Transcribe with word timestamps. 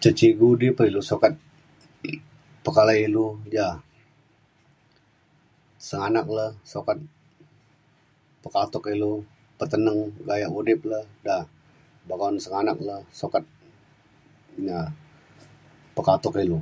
ca 0.00 0.10
cikgu 0.18 0.48
di 0.60 0.68
pa 0.76 0.82
ilu 0.90 1.00
sukat 1.10 1.32
pekalai 2.64 3.00
ilu 3.08 3.26
ja 3.54 3.66
senganak 5.88 6.26
le 6.36 6.46
sukat 6.72 6.98
pekatuk 8.42 8.84
ilu 8.94 9.12
peteneng 9.58 10.00
gaya 10.28 10.48
udip 10.58 10.80
le 10.90 11.00
da 11.26 11.36
boka 12.08 12.24
un 12.30 12.36
senganak 12.44 12.78
le 12.88 12.96
sukat 13.20 13.44
na 14.66 14.76
pekatuk 15.96 16.34
ilu 16.44 16.58